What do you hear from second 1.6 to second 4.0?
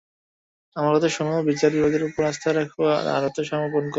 বিভাগের উপর আস্থা রাখো আর আত্মসমর্পণ করো।